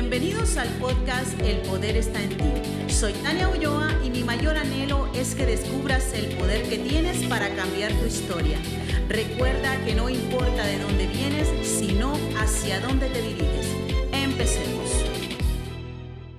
Bienvenidos 0.00 0.56
al 0.56 0.70
podcast 0.78 1.38
El 1.40 1.60
Poder 1.60 1.94
está 1.94 2.22
en 2.22 2.30
ti. 2.30 2.90
Soy 2.90 3.12
Tania 3.22 3.50
Ulloa 3.50 3.92
y 4.02 4.08
mi 4.08 4.24
mayor 4.24 4.56
anhelo 4.56 5.12
es 5.12 5.34
que 5.34 5.44
descubras 5.44 6.14
el 6.14 6.34
poder 6.38 6.66
que 6.70 6.78
tienes 6.78 7.22
para 7.28 7.54
cambiar 7.54 7.92
tu 7.92 8.06
historia. 8.06 8.58
Recuerda 9.10 9.76
que 9.84 9.94
no 9.94 10.08
importa 10.08 10.64
de 10.64 10.78
dónde 10.78 11.06
vienes, 11.06 11.68
sino 11.68 12.14
hacia 12.38 12.80
dónde 12.80 13.10
te 13.10 13.20
diriges. 13.20 13.66
Empecemos. 14.10 14.90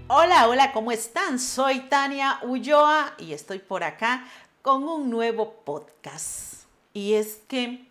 Hola, 0.07 0.47
hola, 0.47 0.71
¿cómo 0.71 0.91
están? 0.91 1.37
Soy 1.37 1.81
Tania 1.81 2.39
Ulloa 2.41 3.13
y 3.19 3.33
estoy 3.33 3.59
por 3.59 3.83
acá 3.83 4.25
con 4.63 4.85
un 4.85 5.11
nuevo 5.11 5.61
podcast. 5.63 6.63
Y 6.95 7.13
es 7.13 7.41
que 7.47 7.87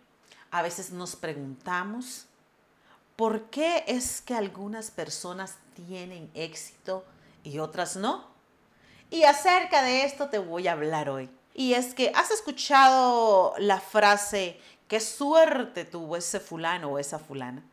a 0.51 0.63
veces 0.63 0.91
nos 0.91 1.15
preguntamos, 1.15 2.25
¿por 3.21 3.51
qué 3.51 3.83
es 3.85 4.19
que 4.19 4.33
algunas 4.33 4.89
personas 4.89 5.57
tienen 5.75 6.31
éxito 6.33 7.05
y 7.43 7.59
otras 7.59 7.95
no? 7.95 8.25
Y 9.11 9.25
acerca 9.25 9.83
de 9.83 10.05
esto 10.05 10.29
te 10.29 10.39
voy 10.39 10.67
a 10.67 10.71
hablar 10.71 11.07
hoy. 11.07 11.29
Y 11.53 11.75
es 11.75 11.93
que 11.93 12.11
has 12.15 12.31
escuchado 12.31 13.53
la 13.59 13.79
frase, 13.79 14.59
qué 14.87 14.99
suerte 14.99 15.85
tuvo 15.85 16.17
ese 16.17 16.39
fulano 16.39 16.93
o 16.93 16.97
esa 16.97 17.19
fulana. 17.19 17.63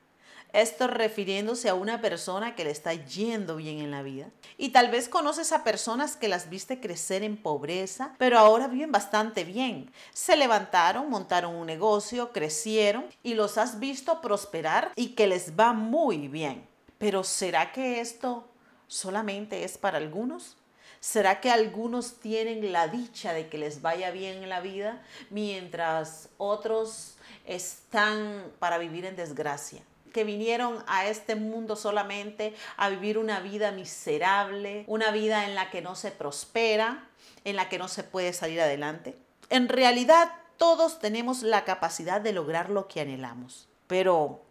Esto 0.52 0.86
refiriéndose 0.86 1.68
a 1.68 1.74
una 1.74 2.00
persona 2.00 2.54
que 2.54 2.64
le 2.64 2.70
está 2.70 2.94
yendo 2.94 3.56
bien 3.56 3.78
en 3.80 3.90
la 3.90 4.02
vida. 4.02 4.30
Y 4.56 4.70
tal 4.70 4.90
vez 4.90 5.08
conoces 5.08 5.52
a 5.52 5.62
personas 5.62 6.16
que 6.16 6.28
las 6.28 6.48
viste 6.48 6.80
crecer 6.80 7.22
en 7.22 7.36
pobreza, 7.36 8.14
pero 8.18 8.38
ahora 8.38 8.66
viven 8.66 8.90
bastante 8.90 9.44
bien. 9.44 9.92
Se 10.12 10.36
levantaron, 10.36 11.10
montaron 11.10 11.54
un 11.54 11.66
negocio, 11.66 12.32
crecieron 12.32 13.06
y 13.22 13.34
los 13.34 13.58
has 13.58 13.78
visto 13.78 14.20
prosperar 14.22 14.92
y 14.96 15.08
que 15.08 15.26
les 15.26 15.58
va 15.58 15.74
muy 15.74 16.28
bien. 16.28 16.66
Pero 16.96 17.24
¿será 17.24 17.70
que 17.72 18.00
esto 18.00 18.48
solamente 18.86 19.64
es 19.64 19.76
para 19.76 19.98
algunos? 19.98 20.56
¿Será 21.00 21.40
que 21.40 21.50
algunos 21.50 22.18
tienen 22.20 22.72
la 22.72 22.88
dicha 22.88 23.32
de 23.32 23.48
que 23.48 23.58
les 23.58 23.82
vaya 23.82 24.10
bien 24.10 24.42
en 24.42 24.48
la 24.48 24.60
vida 24.60 25.00
mientras 25.30 26.28
otros 26.38 27.16
están 27.44 28.50
para 28.58 28.78
vivir 28.78 29.04
en 29.04 29.14
desgracia? 29.14 29.82
Que 30.12 30.24
vinieron 30.24 30.82
a 30.86 31.06
este 31.06 31.34
mundo 31.34 31.76
solamente 31.76 32.54
a 32.76 32.88
vivir 32.88 33.18
una 33.18 33.40
vida 33.40 33.72
miserable, 33.72 34.84
una 34.86 35.10
vida 35.10 35.46
en 35.46 35.54
la 35.54 35.70
que 35.70 35.82
no 35.82 35.94
se 35.94 36.10
prospera, 36.10 37.08
en 37.44 37.56
la 37.56 37.68
que 37.68 37.78
no 37.78 37.88
se 37.88 38.04
puede 38.04 38.32
salir 38.32 38.60
adelante. 38.60 39.16
En 39.50 39.68
realidad, 39.68 40.32
todos 40.56 40.98
tenemos 40.98 41.42
la 41.42 41.64
capacidad 41.64 42.20
de 42.20 42.32
lograr 42.32 42.68
lo 42.70 42.88
que 42.88 43.00
anhelamos, 43.00 43.68
pero 43.86 44.42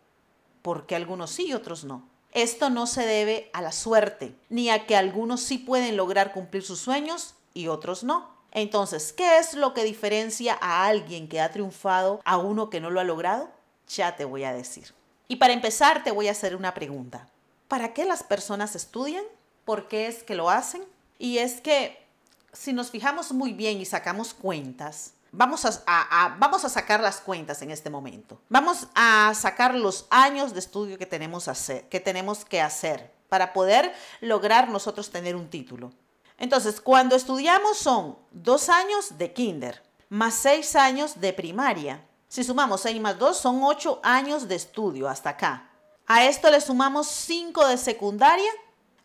¿por 0.61 0.85
qué 0.85 0.95
algunos 0.95 1.31
sí 1.31 1.47
y 1.47 1.53
otros 1.53 1.83
no? 1.83 2.07
Esto 2.31 2.69
no 2.69 2.87
se 2.87 3.05
debe 3.05 3.49
a 3.53 3.61
la 3.61 3.71
suerte, 3.71 4.35
ni 4.49 4.69
a 4.69 4.85
que 4.85 4.95
algunos 4.95 5.41
sí 5.41 5.57
pueden 5.57 5.97
lograr 5.97 6.33
cumplir 6.33 6.63
sus 6.63 6.79
sueños 6.79 7.35
y 7.53 7.67
otros 7.67 8.03
no. 8.03 8.35
Entonces, 8.51 9.13
¿qué 9.13 9.37
es 9.37 9.53
lo 9.53 9.73
que 9.73 9.83
diferencia 9.83 10.57
a 10.61 10.85
alguien 10.85 11.27
que 11.27 11.41
ha 11.41 11.51
triunfado 11.51 12.21
a 12.25 12.37
uno 12.37 12.69
que 12.69 12.79
no 12.79 12.89
lo 12.89 12.99
ha 12.99 13.03
logrado? 13.03 13.49
Ya 13.89 14.15
te 14.15 14.25
voy 14.25 14.43
a 14.43 14.53
decir. 14.53 14.96
Y 15.27 15.37
para 15.37 15.53
empezar 15.53 16.03
te 16.03 16.11
voy 16.11 16.27
a 16.27 16.31
hacer 16.31 16.55
una 16.55 16.73
pregunta. 16.73 17.27
¿Para 17.67 17.93
qué 17.93 18.05
las 18.05 18.23
personas 18.23 18.75
estudian? 18.75 19.23
¿Por 19.65 19.87
qué 19.87 20.07
es 20.07 20.23
que 20.23 20.35
lo 20.35 20.49
hacen? 20.49 20.83
Y 21.19 21.39
es 21.39 21.59
que 21.61 22.05
si 22.53 22.73
nos 22.73 22.89
fijamos 22.91 23.31
muy 23.31 23.53
bien 23.53 23.79
y 23.79 23.85
sacamos 23.85 24.33
cuentas, 24.33 25.13
vamos 25.31 25.65
a, 25.65 26.35
vamos 26.39 26.63
a 26.65 26.69
sacar 26.69 27.01
las 27.01 27.19
cuentas 27.19 27.61
en 27.61 27.71
este 27.71 27.89
momento. 27.89 28.39
Vamos 28.49 28.87
a 28.95 29.33
sacar 29.35 29.75
los 29.75 30.07
años 30.09 30.53
de 30.53 30.59
estudio 30.59 30.97
que 30.97 31.05
tenemos, 31.05 31.47
hacer, 31.47 31.87
que 31.89 31.99
tenemos 31.99 32.45
que 32.45 32.61
hacer 32.61 33.11
para 33.29 33.53
poder 33.53 33.93
lograr 34.21 34.69
nosotros 34.69 35.09
tener 35.11 35.35
un 35.35 35.49
título. 35.49 35.91
Entonces, 36.37 36.79
cuando 36.79 37.15
estudiamos 37.15 37.77
son 37.77 38.17
dos 38.31 38.69
años 38.69 39.17
de 39.17 39.33
kinder, 39.33 39.83
más 40.09 40.35
seis 40.35 40.75
años 40.75 41.19
de 41.19 41.33
primaria, 41.33 42.01
si 42.27 42.43
sumamos 42.43 42.81
6 42.81 42.99
más 43.01 43.17
2 43.17 43.37
son 43.37 43.63
8 43.63 44.01
años 44.03 44.47
de 44.47 44.55
estudio 44.55 45.07
hasta 45.07 45.31
acá. 45.31 45.69
A 46.05 46.25
esto 46.25 46.49
le 46.49 46.61
sumamos 46.61 47.07
5 47.07 47.67
de 47.67 47.77
secundaria. 47.77 48.51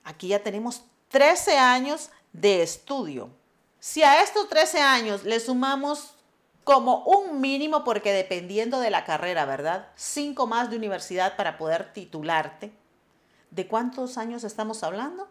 Aquí 0.05 0.29
ya 0.29 0.43
tenemos 0.43 0.83
13 1.09 1.59
años 1.59 2.11
de 2.33 2.63
estudio. 2.63 3.31
Si 3.79 4.03
a 4.03 4.23
estos 4.23 4.49
13 4.49 4.81
años 4.81 5.25
le 5.25 5.41
sumamos 5.41 6.15
como 6.65 7.03
un 7.05 7.41
mínimo, 7.41 7.83
porque 7.83 8.13
dependiendo 8.13 8.79
de 8.79 8.91
la 8.91 9.05
carrera, 9.05 9.45
¿verdad? 9.45 9.89
5 9.97 10.47
más 10.47 10.71
de 10.71 10.77
universidad 10.77 11.37
para 11.37 11.59
poder 11.59 11.93
titularte. 11.93 12.73
¿De 13.51 13.67
cuántos 13.67 14.17
años 14.19 14.45
estamos 14.45 14.83
hablando? 14.83 15.29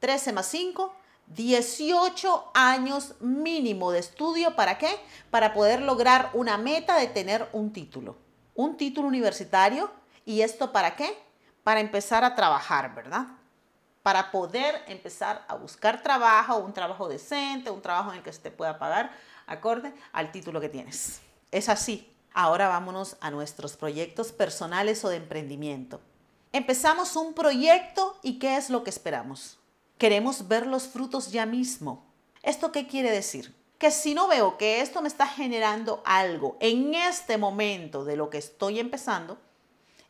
13 0.00 0.32
más 0.32 0.46
5, 0.46 0.92
18 1.28 2.50
años 2.54 3.14
mínimo 3.20 3.90
de 3.90 3.98
estudio. 3.98 4.54
¿Para 4.54 4.78
qué? 4.78 4.90
Para 5.30 5.52
poder 5.52 5.82
lograr 5.82 6.30
una 6.34 6.56
meta 6.56 6.96
de 6.98 7.08
tener 7.08 7.48
un 7.52 7.72
título. 7.72 8.16
Un 8.54 8.76
título 8.76 9.08
universitario. 9.08 9.90
¿Y 10.24 10.42
esto 10.42 10.72
para 10.72 10.96
qué? 10.96 11.16
Para 11.62 11.80
empezar 11.80 12.24
a 12.24 12.34
trabajar, 12.34 12.94
¿verdad? 12.94 13.26
Para 14.02 14.30
poder 14.30 14.82
empezar 14.86 15.44
a 15.48 15.56
buscar 15.56 16.02
trabajo, 16.02 16.56
un 16.58 16.72
trabajo 16.72 17.08
decente, 17.08 17.70
un 17.70 17.82
trabajo 17.82 18.10
en 18.12 18.18
el 18.18 18.22
que 18.22 18.32
se 18.32 18.40
te 18.40 18.50
pueda 18.50 18.78
pagar 18.78 19.10
acorde 19.46 19.92
al 20.12 20.30
título 20.30 20.60
que 20.60 20.68
tienes. 20.68 21.20
Es 21.50 21.68
así. 21.68 22.12
Ahora 22.32 22.68
vámonos 22.68 23.16
a 23.20 23.30
nuestros 23.30 23.76
proyectos 23.76 24.30
personales 24.30 25.04
o 25.04 25.08
de 25.08 25.16
emprendimiento. 25.16 26.00
Empezamos 26.52 27.16
un 27.16 27.34
proyecto 27.34 28.18
y 28.22 28.38
¿qué 28.38 28.56
es 28.56 28.70
lo 28.70 28.84
que 28.84 28.90
esperamos? 28.90 29.58
Queremos 29.98 30.46
ver 30.46 30.66
los 30.66 30.84
frutos 30.84 31.32
ya 31.32 31.46
mismo. 31.46 32.04
¿Esto 32.42 32.70
qué 32.70 32.86
quiere 32.86 33.10
decir? 33.10 33.54
Que 33.78 33.90
si 33.90 34.14
no 34.14 34.28
veo 34.28 34.58
que 34.58 34.82
esto 34.82 35.00
me 35.00 35.08
está 35.08 35.26
generando 35.26 36.02
algo 36.04 36.58
en 36.60 36.94
este 36.94 37.38
momento 37.38 38.04
de 38.04 38.16
lo 38.16 38.28
que 38.28 38.36
estoy 38.36 38.78
empezando, 38.78 39.38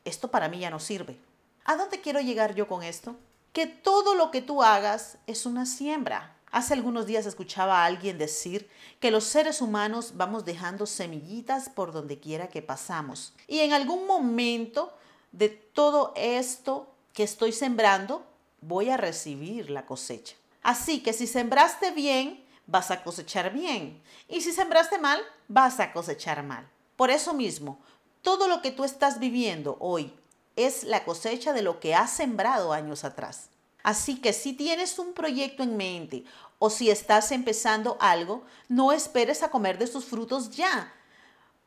esto 0.04 0.28
para 0.28 0.48
mí 0.48 0.58
ya 0.58 0.70
no 0.70 0.80
sirve. 0.80 1.19
¿A 1.64 1.76
dónde 1.76 2.00
quiero 2.00 2.20
llegar 2.20 2.56
yo 2.56 2.66
con 2.66 2.82
esto? 2.82 3.14
Que 3.52 3.66
todo 3.66 4.16
lo 4.16 4.32
que 4.32 4.42
tú 4.42 4.62
hagas 4.62 5.19
es 5.28 5.46
una 5.46 5.66
siembra. 5.66 6.36
Hace 6.50 6.75
algunos 6.75 7.06
días 7.06 7.25
escuchaba 7.25 7.82
a 7.82 7.84
alguien 7.84 8.19
decir 8.19 8.69
que 8.98 9.12
los 9.12 9.22
seres 9.22 9.60
humanos 9.60 10.12
vamos 10.16 10.44
dejando 10.44 10.86
semillitas 10.86 11.69
por 11.69 11.92
donde 11.92 12.19
quiera 12.19 12.48
que 12.48 12.62
pasamos. 12.62 13.34
Y 13.46 13.60
en 13.60 13.72
algún 13.72 14.06
momento 14.06 14.92
de 15.30 15.48
todo 15.48 16.12
esto 16.16 16.92
que 17.12 17.22
estoy 17.22 17.52
sembrando, 17.52 18.26
voy 18.61 18.91
a 18.91 18.97
recibir 18.97 19.71
la 19.71 19.87
cosecha. 19.87 20.37
Así 20.62 21.03
que 21.03 21.12
si 21.12 21.27
sembraste 21.27 21.93
bien, 21.93 22.44
vas 22.67 22.91
a 22.91 23.03
cosechar 23.03 23.53
bien. 23.53 24.03
Y 24.28 24.41
si 24.41 24.53
sembraste 24.53 24.99
mal, 24.99 25.21
vas 25.49 25.81
a 25.81 25.93
cosechar 25.93 26.43
mal. 26.43 26.69
Por 26.97 27.11
eso 27.11 27.34
mismo, 27.34 27.78
todo 28.22 28.49
lo 28.49 28.62
que 28.62 28.72
tú 28.72 28.84
estás 28.84 29.21
viviendo 29.21 29.77
hoy 29.81 30.12
es 30.56 30.84
la 30.84 31.05
cosecha 31.05 31.53
de 31.53 31.62
lo 31.62 31.78
que 31.81 31.94
has 31.94 32.11
sembrado 32.11 32.72
años 32.72 33.05
atrás. 33.05 33.50
Así 33.83 34.21
que 34.21 34.33
si 34.33 34.53
tienes 34.53 34.99
un 34.99 35.12
proyecto 35.12 35.62
en 35.62 35.77
mente 35.77 36.25
o 36.59 36.71
si 36.71 36.91
estás 36.91 37.31
empezando 37.31 37.97
algo, 38.00 38.43
no 38.69 38.91
esperes 38.91 39.43
a 39.43 39.50
comer 39.50 39.78
de 39.78 39.87
sus 39.87 40.06
frutos 40.06 40.50
ya. 40.50 40.93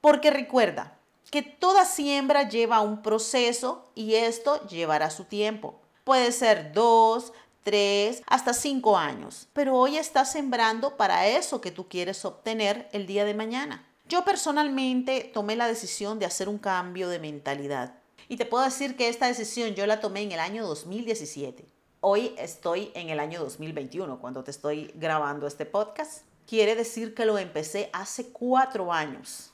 Porque 0.01 0.31
recuerda 0.31 0.97
que 1.31 1.41
toda 1.43 1.85
siembra 1.85 2.49
lleva 2.49 2.81
un 2.81 3.01
proceso 3.01 3.89
y 3.95 4.15
esto 4.15 4.67
llevará 4.67 5.11
su 5.11 5.25
tiempo. 5.25 5.78
Puede 6.09 6.31
ser 6.31 6.73
dos, 6.73 7.33
tres, 7.63 8.23
hasta 8.25 8.51
cinco 8.55 8.97
años. 8.97 9.47
Pero 9.53 9.75
hoy 9.75 9.95
estás 9.95 10.31
sembrando 10.31 10.97
para 10.97 11.27
eso 11.27 11.61
que 11.61 11.69
tú 11.69 11.87
quieres 11.87 12.25
obtener 12.25 12.89
el 12.93 13.05
día 13.05 13.25
de 13.25 13.35
mañana. 13.35 13.87
Yo 14.07 14.25
personalmente 14.25 15.29
tomé 15.31 15.55
la 15.55 15.67
decisión 15.67 16.17
de 16.17 16.25
hacer 16.25 16.49
un 16.49 16.57
cambio 16.57 17.09
de 17.09 17.19
mentalidad. 17.19 17.93
Y 18.27 18.37
te 18.37 18.47
puedo 18.47 18.63
decir 18.63 18.97
que 18.97 19.07
esta 19.07 19.27
decisión 19.27 19.75
yo 19.75 19.85
la 19.85 19.99
tomé 19.99 20.23
en 20.23 20.31
el 20.31 20.39
año 20.39 20.65
2017. 20.65 21.63
Hoy 22.01 22.33
estoy 22.39 22.91
en 22.95 23.09
el 23.09 23.19
año 23.19 23.39
2021 23.41 24.19
cuando 24.19 24.43
te 24.43 24.49
estoy 24.49 24.91
grabando 24.95 25.45
este 25.45 25.67
podcast. 25.67 26.23
Quiere 26.47 26.73
decir 26.73 27.13
que 27.13 27.27
lo 27.27 27.37
empecé 27.37 27.91
hace 27.93 28.29
cuatro 28.31 28.91
años. 28.91 29.51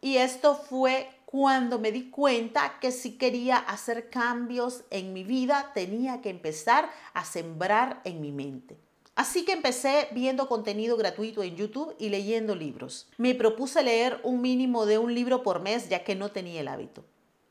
Y 0.00 0.16
esto 0.16 0.54
fue 0.54 1.10
cuando 1.30 1.78
me 1.78 1.92
di 1.92 2.10
cuenta 2.10 2.80
que 2.80 2.90
si 2.90 3.16
quería 3.16 3.56
hacer 3.56 4.10
cambios 4.10 4.82
en 4.90 5.12
mi 5.12 5.22
vida, 5.22 5.70
tenía 5.74 6.20
que 6.22 6.28
empezar 6.28 6.90
a 7.14 7.24
sembrar 7.24 8.00
en 8.02 8.20
mi 8.20 8.32
mente. 8.32 8.80
Así 9.14 9.44
que 9.44 9.52
empecé 9.52 10.08
viendo 10.10 10.48
contenido 10.48 10.96
gratuito 10.96 11.44
en 11.44 11.54
YouTube 11.54 11.94
y 12.00 12.08
leyendo 12.08 12.56
libros. 12.56 13.08
Me 13.16 13.36
propuse 13.36 13.84
leer 13.84 14.18
un 14.24 14.40
mínimo 14.40 14.86
de 14.86 14.98
un 14.98 15.14
libro 15.14 15.44
por 15.44 15.60
mes 15.60 15.88
ya 15.88 16.02
que 16.02 16.16
no 16.16 16.32
tenía 16.32 16.62
el 16.62 16.68
hábito. 16.68 17.04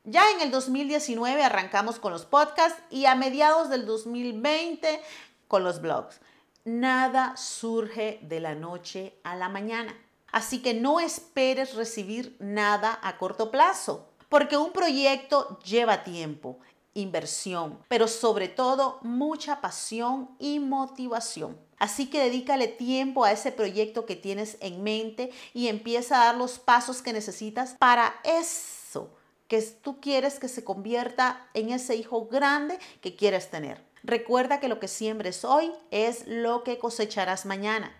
Ya 0.04 0.30
en 0.32 0.42
el 0.42 0.50
2019 0.50 1.42
arrancamos 1.42 1.98
con 1.98 2.12
los 2.12 2.26
podcasts 2.26 2.82
y 2.90 3.06
a 3.06 3.14
mediados 3.14 3.70
del 3.70 3.86
2020 3.86 5.00
con 5.48 5.64
los 5.64 5.80
blogs. 5.80 6.20
Nada 6.66 7.34
surge 7.38 8.18
de 8.20 8.40
la 8.40 8.54
noche 8.54 9.14
a 9.24 9.36
la 9.36 9.48
mañana. 9.48 9.96
Así 10.32 10.60
que 10.62 10.74
no 10.74 11.00
esperes 11.00 11.74
recibir 11.74 12.36
nada 12.38 12.98
a 13.02 13.18
corto 13.18 13.50
plazo, 13.50 14.08
porque 14.28 14.56
un 14.56 14.72
proyecto 14.72 15.58
lleva 15.60 16.04
tiempo 16.04 16.58
inversión, 16.94 17.78
pero 17.88 18.08
sobre 18.08 18.48
todo 18.48 18.98
mucha 19.02 19.60
pasión 19.60 20.30
y 20.38 20.58
motivación. 20.58 21.56
Así 21.78 22.10
que 22.10 22.20
dedícale 22.20 22.68
tiempo 22.68 23.24
a 23.24 23.32
ese 23.32 23.52
proyecto 23.52 24.06
que 24.06 24.16
tienes 24.16 24.58
en 24.60 24.82
mente 24.82 25.30
y 25.54 25.68
empieza 25.68 26.20
a 26.20 26.26
dar 26.26 26.36
los 26.36 26.58
pasos 26.58 27.00
que 27.00 27.12
necesitas 27.12 27.74
para 27.78 28.14
eso 28.24 29.10
que 29.48 29.60
tú 29.62 30.00
quieres 30.00 30.38
que 30.38 30.48
se 30.48 30.62
convierta 30.62 31.48
en 31.54 31.70
ese 31.70 31.96
hijo 31.96 32.26
grande 32.26 32.78
que 33.00 33.16
quieres 33.16 33.50
tener. 33.50 33.84
Recuerda 34.04 34.60
que 34.60 34.68
lo 34.68 34.78
que 34.78 34.88
siembres 34.88 35.44
hoy 35.44 35.72
es 35.90 36.24
lo 36.26 36.62
que 36.62 36.78
cosecharás 36.78 37.46
mañana. 37.46 37.92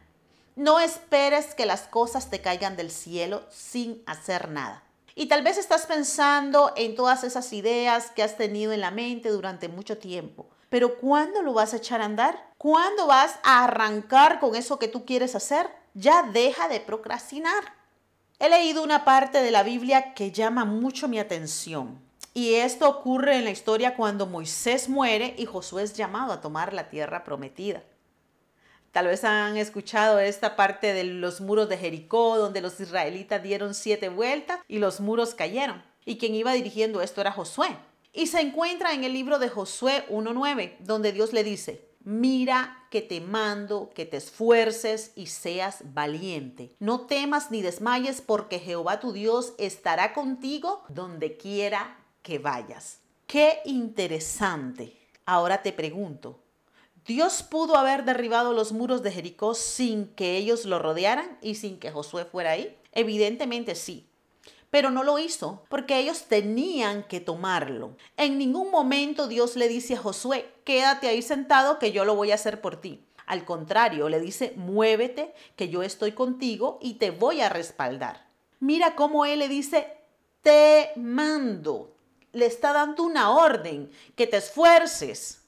No 0.56 0.80
esperes 0.80 1.54
que 1.54 1.66
las 1.66 1.82
cosas 1.82 2.30
te 2.30 2.40
caigan 2.40 2.76
del 2.76 2.90
cielo 2.90 3.42
sin 3.50 4.02
hacer 4.06 4.50
nada. 4.50 4.82
Y 5.14 5.26
tal 5.26 5.42
vez 5.42 5.58
estás 5.58 5.86
pensando 5.86 6.72
en 6.76 6.94
todas 6.94 7.24
esas 7.24 7.52
ideas 7.52 8.10
que 8.10 8.22
has 8.22 8.36
tenido 8.36 8.72
en 8.72 8.80
la 8.80 8.90
mente 8.90 9.28
durante 9.28 9.68
mucho 9.68 9.98
tiempo. 9.98 10.46
Pero 10.68 10.98
¿cuándo 10.98 11.42
lo 11.42 11.52
vas 11.52 11.74
a 11.74 11.78
echar 11.78 12.00
a 12.00 12.04
andar? 12.04 12.52
¿Cuándo 12.56 13.06
vas 13.06 13.34
a 13.42 13.64
arrancar 13.64 14.38
con 14.38 14.54
eso 14.54 14.78
que 14.78 14.88
tú 14.88 15.04
quieres 15.04 15.34
hacer? 15.34 15.68
Ya 15.94 16.22
deja 16.22 16.68
de 16.68 16.80
procrastinar. 16.80 17.74
He 18.38 18.48
leído 18.48 18.82
una 18.82 19.04
parte 19.04 19.42
de 19.42 19.50
la 19.50 19.62
Biblia 19.62 20.14
que 20.14 20.30
llama 20.30 20.64
mucho 20.64 21.08
mi 21.08 21.18
atención. 21.18 22.00
Y 22.32 22.54
esto 22.54 22.88
ocurre 22.88 23.36
en 23.36 23.44
la 23.44 23.50
historia 23.50 23.96
cuando 23.96 24.26
Moisés 24.26 24.88
muere 24.88 25.34
y 25.36 25.44
Josué 25.44 25.82
es 25.82 25.94
llamado 25.94 26.32
a 26.32 26.40
tomar 26.40 26.72
la 26.72 26.88
tierra 26.88 27.24
prometida. 27.24 27.82
Tal 28.92 29.06
vez 29.06 29.22
han 29.24 29.56
escuchado 29.56 30.18
esta 30.18 30.56
parte 30.56 30.92
de 30.92 31.04
los 31.04 31.40
muros 31.40 31.68
de 31.68 31.78
Jericó, 31.78 32.36
donde 32.36 32.60
los 32.60 32.80
israelitas 32.80 33.42
dieron 33.42 33.74
siete 33.74 34.08
vueltas 34.08 34.60
y 34.66 34.78
los 34.78 35.00
muros 35.00 35.34
cayeron. 35.34 35.82
Y 36.04 36.18
quien 36.18 36.34
iba 36.34 36.52
dirigiendo 36.52 37.00
esto 37.00 37.20
era 37.20 37.30
Josué. 37.32 37.76
Y 38.12 38.26
se 38.26 38.40
encuentra 38.40 38.92
en 38.92 39.04
el 39.04 39.12
libro 39.12 39.38
de 39.38 39.48
Josué 39.48 40.04
1.9, 40.08 40.78
donde 40.80 41.12
Dios 41.12 41.32
le 41.32 41.44
dice, 41.44 41.88
mira 42.02 42.86
que 42.90 43.02
te 43.02 43.20
mando 43.20 43.90
que 43.94 44.06
te 44.06 44.16
esfuerces 44.16 45.12
y 45.14 45.26
seas 45.26 45.82
valiente. 45.94 46.74
No 46.80 47.02
temas 47.02 47.52
ni 47.52 47.62
desmayes 47.62 48.20
porque 48.20 48.58
Jehová 48.58 48.98
tu 48.98 49.12
Dios 49.12 49.52
estará 49.58 50.12
contigo 50.12 50.82
donde 50.88 51.36
quiera 51.36 51.98
que 52.22 52.40
vayas. 52.40 52.98
Qué 53.28 53.60
interesante. 53.64 54.96
Ahora 55.24 55.62
te 55.62 55.72
pregunto, 55.72 56.40
Dios 57.06 57.42
pudo 57.42 57.76
haber 57.76 58.04
derribado 58.04 58.52
los 58.52 58.72
muros 58.72 59.02
de 59.02 59.10
Jericó 59.10 59.54
sin 59.54 60.08
que 60.08 60.36
ellos 60.36 60.64
lo 60.64 60.78
rodearan 60.78 61.38
y 61.40 61.54
sin 61.54 61.78
que 61.78 61.90
Josué 61.90 62.24
fuera 62.24 62.52
ahí. 62.52 62.76
Evidentemente 62.92 63.74
sí. 63.74 64.06
Pero 64.70 64.90
no 64.90 65.02
lo 65.02 65.18
hizo 65.18 65.64
porque 65.68 65.98
ellos 65.98 66.24
tenían 66.24 67.02
que 67.04 67.20
tomarlo. 67.20 67.96
En 68.16 68.38
ningún 68.38 68.70
momento 68.70 69.26
Dios 69.26 69.56
le 69.56 69.68
dice 69.68 69.94
a 69.94 69.98
Josué, 69.98 70.52
quédate 70.64 71.08
ahí 71.08 71.22
sentado 71.22 71.78
que 71.78 71.90
yo 71.90 72.04
lo 72.04 72.14
voy 72.14 72.30
a 72.30 72.36
hacer 72.36 72.60
por 72.60 72.80
ti. 72.80 73.04
Al 73.26 73.44
contrario, 73.44 74.08
le 74.08 74.20
dice, 74.20 74.52
muévete, 74.56 75.34
que 75.56 75.68
yo 75.68 75.82
estoy 75.82 76.12
contigo 76.12 76.78
y 76.80 76.94
te 76.94 77.10
voy 77.10 77.40
a 77.40 77.48
respaldar. 77.48 78.28
Mira 78.60 78.94
cómo 78.94 79.24
él 79.24 79.38
le 79.38 79.48
dice, 79.48 79.96
te 80.42 80.90
mando. 80.96 81.94
Le 82.32 82.46
está 82.46 82.72
dando 82.72 83.02
una 83.02 83.30
orden, 83.30 83.90
que 84.14 84.26
te 84.26 84.36
esfuerces 84.36 85.39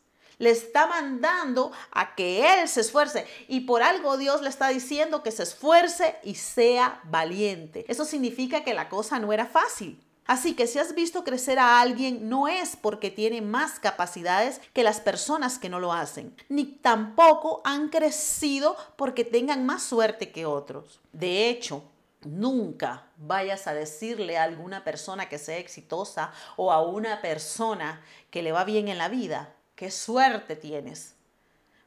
le 0.43 0.51
está 0.51 0.89
mandando 0.89 1.71
a 1.93 2.17
que 2.17 2.45
Él 2.45 2.69
se 2.69 2.81
esfuerce. 2.81 3.29
Y 3.47 3.61
por 3.61 3.81
algo 3.81 4.17
Dios 4.17 4.43
le 4.43 4.49
está 4.49 4.69
diciendo 4.69 5.23
que 5.23 5.31
se 5.31 5.45
esfuerce 5.45 6.17
y 6.25 6.35
sea 6.35 7.01
valiente. 7.05 7.85
Eso 7.87 8.05
significa 8.05 8.65
que 8.65 8.75
la 8.75 8.89
cosa 8.89 9.21
no 9.21 9.33
era 9.33 9.47
fácil. 9.47 10.03
Así 10.27 10.55
que 10.55 10.67
si 10.67 10.81
has 10.81 10.97
visto 10.97 11.23
crecer 11.23 11.61
a 11.61 11.81
alguien, 11.81 12.29
no 12.29 12.49
es 12.49 12.75
porque 12.75 13.13
tiene 13.13 13.41
más 13.41 13.79
capacidades 13.79 14.61
que 14.73 14.83
las 14.83 15.01
personas 15.01 15.61
que 15.61 15.69
no 15.69 15.79
lo 15.79 15.93
hacen, 15.93 16.35
ni 16.49 16.65
tampoco 16.65 17.61
han 17.65 17.89
crecido 17.89 18.77
porque 18.97 19.25
tengan 19.25 19.65
más 19.65 19.85
suerte 19.85 20.33
que 20.33 20.45
otros. 20.45 21.01
De 21.13 21.51
hecho, 21.51 21.85
Nunca 22.25 23.09
vayas 23.17 23.67
a 23.67 23.75
decirle 23.75 24.39
a 24.39 24.45
alguna 24.45 24.85
persona 24.85 25.29
que 25.29 25.39
sea 25.39 25.59
exitosa 25.59 26.33
o 26.57 26.71
a 26.71 26.81
una 26.81 27.21
persona 27.21 28.01
que 28.31 28.43
le 28.43 28.53
va 28.53 28.63
bien 28.63 28.87
en 28.87 28.99
la 28.99 29.09
vida, 29.09 29.57
qué 29.83 29.91
suerte 29.91 30.55
tienes, 30.55 31.17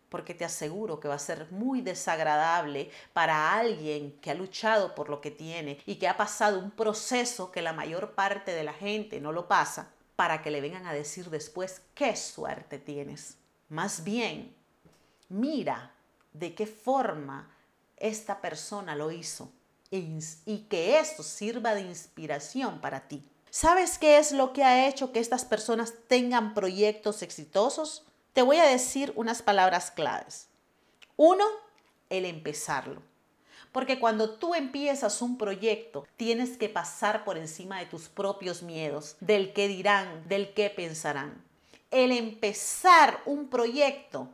porque 0.10 0.34
te 0.34 0.44
aseguro 0.44 1.00
que 1.00 1.08
va 1.08 1.14
a 1.14 1.18
ser 1.18 1.50
muy 1.52 1.80
desagradable 1.80 2.92
para 3.14 3.54
alguien 3.54 4.20
que 4.20 4.32
ha 4.32 4.34
luchado 4.34 4.94
por 4.94 5.08
lo 5.08 5.22
que 5.22 5.32
tiene 5.32 5.80
y 5.86 5.96
que 5.96 6.10
ha 6.10 6.18
pasado 6.18 6.60
un 6.60 6.72
proceso 6.72 7.54
que 7.54 7.62
la 7.62 7.72
mayor 7.72 8.12
parte 8.12 8.52
de 8.52 8.66
la 8.66 8.74
gente 8.74 9.22
no 9.22 9.32
lo 9.32 9.48
pasa, 9.48 9.94
para 10.18 10.42
que 10.42 10.52
le 10.52 10.60
vengan 10.60 10.86
a 10.86 10.92
decir 10.92 11.30
después 11.30 11.84
qué 11.94 12.18
suerte 12.18 12.80
tienes. 12.80 13.38
Más 13.70 14.04
bien, 14.04 14.54
mira 15.30 15.94
de 16.34 16.54
qué 16.54 16.68
forma 16.68 17.50
esta 17.96 18.42
persona 18.42 18.94
lo 18.98 19.10
hizo 19.10 19.54
y 19.90 20.66
que 20.70 21.00
esto 21.00 21.24
sirva 21.24 21.74
de 21.74 21.84
inspiración 21.84 22.82
para 22.82 23.08
ti. 23.08 23.24
¿Sabes 23.56 23.98
qué 23.98 24.18
es 24.18 24.34
lo 24.34 24.52
que 24.52 24.66
ha 24.66 24.86
hecho 24.86 25.14
que 25.14 25.22
estas 25.22 25.46
personas 25.46 25.94
tengan 26.10 26.54
proyectos 26.54 27.22
exitosos? 27.22 28.04
Te 28.34 28.42
voy 28.42 28.58
a 28.58 28.66
decir 28.66 29.14
unas 29.16 29.42
palabras 29.42 29.92
claves. 29.92 30.50
Uno, 31.16 31.46
el 32.10 32.26
empezarlo. 32.26 33.02
Porque 33.72 33.98
cuando 33.98 34.32
tú 34.32 34.56
empiezas 34.56 35.22
un 35.22 35.38
proyecto, 35.38 36.06
tienes 36.18 36.58
que 36.58 36.68
pasar 36.68 37.24
por 37.24 37.38
encima 37.38 37.80
de 37.80 37.86
tus 37.86 38.10
propios 38.10 38.62
miedos, 38.62 39.16
del 39.22 39.54
qué 39.54 39.70
dirán, 39.70 40.28
del 40.28 40.54
qué 40.54 40.70
pensarán. 40.70 41.42
El 41.92 42.12
empezar 42.12 43.22
un 43.26 43.48
proyecto 43.48 44.28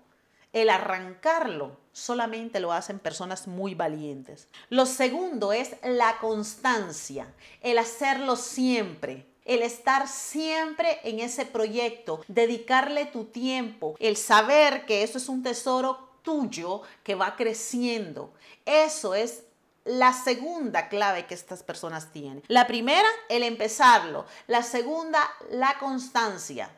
el 0.53 0.69
arrancarlo 0.69 1.77
solamente 1.93 2.59
lo 2.59 2.71
hacen 2.71 2.99
personas 2.99 3.47
muy 3.47 3.75
valientes. 3.75 4.47
Lo 4.69 4.85
segundo 4.85 5.53
es 5.53 5.75
la 5.83 6.17
constancia, 6.19 7.33
el 7.61 7.77
hacerlo 7.77 8.35
siempre. 8.35 9.27
El 9.43 9.63
estar 9.63 10.07
siempre 10.07 10.99
en 11.03 11.19
ese 11.19 11.47
proyecto, 11.47 12.23
dedicarle 12.27 13.07
tu 13.07 13.25
tiempo, 13.25 13.95
el 13.99 14.15
saber 14.15 14.85
que 14.85 15.01
eso 15.01 15.17
es 15.17 15.27
un 15.29 15.41
tesoro 15.41 16.11
tuyo 16.21 16.83
que 17.03 17.15
va 17.15 17.35
creciendo. 17.35 18.31
Eso 18.65 19.15
es 19.15 19.43
la 19.83 20.13
segunda 20.13 20.89
clave 20.89 21.25
que 21.25 21.33
estas 21.33 21.63
personas 21.63 22.11
tienen. 22.11 22.43
La 22.47 22.67
primera, 22.67 23.07
el 23.29 23.41
empezarlo. 23.43 24.25
La 24.47 24.61
segunda, 24.61 25.19
la 25.49 25.77
constancia. 25.79 26.69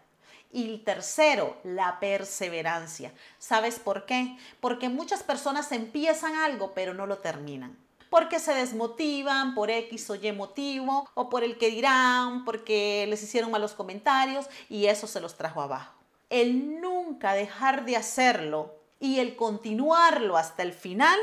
Y 0.54 0.70
el 0.70 0.84
tercero, 0.84 1.58
la 1.64 2.00
perseverancia. 2.00 3.12
¿Sabes 3.40 3.80
por 3.80 4.06
qué? 4.06 4.38
Porque 4.62 4.88
muchas 4.88 5.24
personas 5.24 5.72
empiezan 5.72 6.36
algo 6.36 6.74
pero 6.74 6.94
no 6.94 7.08
lo 7.08 7.18
terminan. 7.18 7.76
Porque 8.12 8.40
se 8.40 8.54
desmotivan 8.54 9.56
por 9.56 9.72
X 9.72 10.12
o 10.12 10.16
Y 10.16 10.32
motivo, 10.32 11.10
o 11.16 11.30
por 11.30 11.44
el 11.44 11.58
que 11.58 11.72
dirán, 11.72 12.46
porque 12.46 13.08
les 13.10 13.24
hicieron 13.24 13.50
malos 13.50 13.74
comentarios 13.74 14.46
y 14.70 14.86
eso 14.86 15.08
se 15.08 15.20
los 15.20 15.36
trajo 15.36 15.62
abajo. 15.62 15.94
El 16.30 16.80
nunca 16.80 17.34
dejar 17.34 17.86
de 17.86 17.98
hacerlo 17.98 18.76
y 19.00 19.20
el 19.20 19.36
continuarlo 19.36 20.38
hasta 20.38 20.62
el 20.62 20.74
final, 20.74 21.20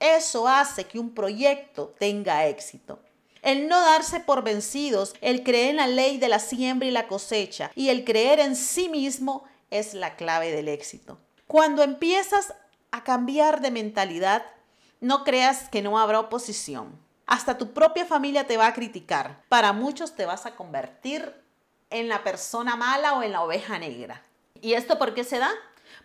eso 0.00 0.48
hace 0.48 0.84
que 0.84 0.98
un 0.98 1.14
proyecto 1.14 1.94
tenga 1.98 2.46
éxito. 2.46 2.98
El 3.42 3.68
no 3.68 3.80
darse 3.80 4.20
por 4.20 4.42
vencidos, 4.42 5.14
el 5.20 5.42
creer 5.42 5.70
en 5.70 5.76
la 5.76 5.86
ley 5.86 6.18
de 6.18 6.28
la 6.28 6.38
siembra 6.38 6.88
y 6.88 6.90
la 6.90 7.06
cosecha 7.06 7.70
y 7.74 7.90
el 7.90 8.04
creer 8.04 8.40
en 8.40 8.56
sí 8.56 8.88
mismo 8.88 9.44
es 9.70 9.94
la 9.94 10.16
clave 10.16 10.50
del 10.50 10.68
éxito. 10.68 11.18
Cuando 11.46 11.82
empiezas 11.82 12.54
a 12.90 13.04
cambiar 13.04 13.60
de 13.60 13.70
mentalidad, 13.70 14.44
no 15.00 15.24
creas 15.24 15.68
que 15.68 15.82
no 15.82 15.98
habrá 15.98 16.20
oposición. 16.20 16.98
Hasta 17.26 17.58
tu 17.58 17.72
propia 17.72 18.06
familia 18.06 18.46
te 18.46 18.56
va 18.56 18.66
a 18.66 18.74
criticar. 18.74 19.42
Para 19.48 19.72
muchos 19.72 20.16
te 20.16 20.26
vas 20.26 20.46
a 20.46 20.56
convertir 20.56 21.34
en 21.90 22.08
la 22.08 22.24
persona 22.24 22.76
mala 22.76 23.14
o 23.14 23.22
en 23.22 23.32
la 23.32 23.42
oveja 23.42 23.78
negra. 23.78 24.22
¿Y 24.60 24.72
esto 24.72 24.98
por 24.98 25.14
qué 25.14 25.24
se 25.24 25.38
da? 25.38 25.50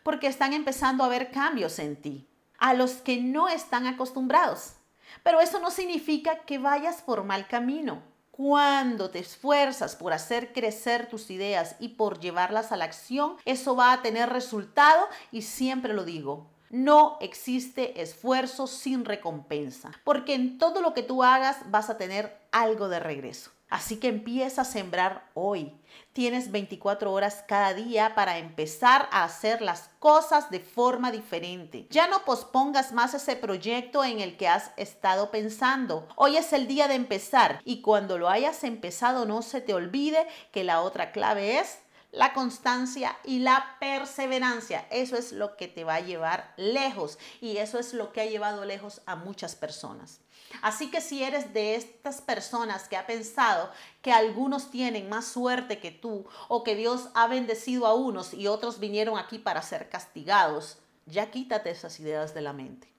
Porque 0.04 0.28
están 0.28 0.54
empezando 0.54 1.04
a 1.04 1.08
ver 1.08 1.32
cambios 1.32 1.80
en 1.80 1.96
ti, 1.96 2.28
a 2.58 2.74
los 2.74 2.92
que 2.96 3.18
no 3.18 3.50
están 3.50 3.88
acostumbrados. 3.88 4.74
Pero 5.22 5.40
eso 5.40 5.60
no 5.60 5.70
significa 5.70 6.40
que 6.40 6.58
vayas 6.58 7.02
por 7.02 7.24
mal 7.24 7.48
camino. 7.48 8.02
Cuando 8.32 9.12
te 9.12 9.20
esfuerzas 9.20 9.96
por 9.96 10.12
hacer 10.12 10.54
crecer 10.54 11.08
tus 11.08 11.30
ideas 11.30 11.76
y 11.80 11.90
por 11.90 12.20
llevarlas 12.20 12.72
a 12.72 12.78
la 12.78 12.86
acción, 12.86 13.36
eso 13.46 13.76
va 13.76 13.94
a 13.94 14.02
tener 14.02 14.30
resultado 14.30 15.08
y 15.32 15.44
siempre 15.44 15.94
lo 15.94 16.04
digo, 16.04 16.50
no 16.74 17.18
existe 17.22 18.02
esfuerzo 18.02 18.66
sin 18.66 19.06
recompensa, 19.06 19.92
porque 20.04 20.34
en 20.34 20.58
todo 20.58 20.82
lo 20.82 20.96
que 20.96 21.04
tú 21.04 21.24
hagas 21.24 21.58
vas 21.70 21.92
a 21.92 21.98
tener 21.98 22.36
algo 22.52 22.90
de 22.90 23.00
regreso. 23.00 23.52
Así 23.70 23.98
que 23.98 24.08
empieza 24.08 24.62
a 24.62 24.66
sembrar 24.66 25.30
hoy. 25.34 25.76
Tienes 26.14 26.52
24 26.52 27.12
horas 27.12 27.44
cada 27.48 27.74
día 27.74 28.14
para 28.14 28.38
empezar 28.38 29.10
a 29.12 29.24
hacer 29.24 29.62
las 29.62 29.90
cosas 29.98 30.52
de 30.52 30.60
forma 30.60 31.12
diferente. 31.12 31.88
Ya 31.90 32.08
no 32.08 32.24
pospongas 32.24 32.94
más 32.94 33.16
ese 33.16 33.36
proyecto 33.36 34.04
en 34.04 34.20
el 34.20 34.38
que 34.38 34.48
has 34.48 34.72
estado 34.78 35.32
pensando. 35.32 36.08
Hoy 36.16 36.38
es 36.38 36.54
el 36.54 36.68
día 36.68 36.88
de 36.88 36.96
empezar 36.96 37.62
y 37.66 37.82
cuando 37.82 38.18
lo 38.18 38.30
hayas 38.30 38.64
empezado 38.64 39.26
no 39.26 39.42
se 39.42 39.60
te 39.60 39.74
olvide 39.74 40.28
que 40.52 40.64
la 40.64 40.82
otra 40.82 41.12
clave 41.12 41.60
es 41.60 41.80
la 42.14 42.32
constancia 42.34 43.18
y 43.24 43.40
la 43.40 43.76
perseverancia. 43.80 44.88
Eso 44.92 45.18
es 45.18 45.32
lo 45.32 45.58
que 45.58 45.68
te 45.68 45.84
va 45.84 45.96
a 45.96 46.00
llevar 46.00 46.54
lejos 46.58 47.18
y 47.42 47.58
eso 47.58 47.80
es 47.80 47.94
lo 47.94 48.14
que 48.14 48.22
ha 48.22 48.26
llevado 48.26 48.64
lejos 48.66 49.02
a 49.08 49.16
muchas 49.16 49.56
personas. 49.56 50.20
Así 50.62 50.92
que 50.92 51.02
si 51.02 51.24
eres 51.24 51.54
de 51.54 51.76
estas 51.76 52.22
personas 52.22 52.88
que 52.88 52.98
ha 52.98 53.08
pensado 53.08 53.72
que 54.04 54.14
algunos 54.14 54.70
tienen 54.70 55.10
más 55.10 55.26
suerte 55.26 55.80
que 55.80 55.90
tú 55.90 56.28
o 56.48 56.64
que 56.64 56.76
Dios 56.76 57.10
ha 57.16 57.28
bendecido 57.28 57.88
a 57.88 57.96
unos 57.96 58.36
y 58.36 58.46
otros 58.48 58.80
vinieron 58.80 59.18
aquí 59.18 59.40
para 59.40 59.64
ser 59.64 59.90
castigados, 59.90 60.78
ya 61.08 61.32
quítate 61.32 61.72
esas 61.72 62.00
ideas 62.00 62.36
de 62.36 62.42
la 62.42 62.54
mente 62.54 62.93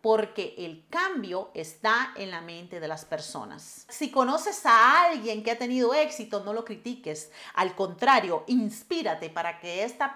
porque 0.00 0.54
el 0.58 0.86
cambio 0.88 1.50
está 1.54 2.12
en 2.16 2.30
la 2.30 2.40
mente 2.40 2.80
de 2.80 2.88
las 2.88 3.04
personas. 3.04 3.86
Si 3.88 4.10
conoces 4.10 4.64
a 4.66 5.04
alguien 5.04 5.42
que 5.42 5.50
ha 5.50 5.58
tenido 5.58 5.94
éxito, 5.94 6.44
no 6.44 6.52
lo 6.52 6.64
critiques. 6.64 7.30
Al 7.54 7.74
contrario, 7.74 8.44
inspírate 8.46 9.30
para 9.30 9.58
que 9.58 9.82
esta, 9.84 10.14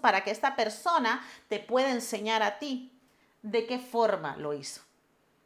para 0.00 0.24
que 0.24 0.30
esta 0.30 0.56
persona 0.56 1.26
te 1.48 1.58
pueda 1.58 1.90
enseñar 1.90 2.42
a 2.42 2.58
ti 2.58 2.92
de 3.42 3.66
qué 3.66 3.78
forma 3.78 4.36
lo 4.36 4.52
hizo. 4.52 4.82